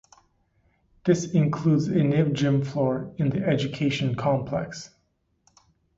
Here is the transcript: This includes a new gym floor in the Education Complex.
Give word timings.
This 1.05 1.31
includes 1.33 1.87
a 1.87 2.01
new 2.03 2.31
gym 2.33 2.65
floor 2.65 3.13
in 3.17 3.29
the 3.29 3.45
Education 3.45 4.15
Complex. 4.15 4.89